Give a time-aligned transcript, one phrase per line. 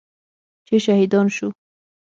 [0.67, 1.47] چې شهیدان شو.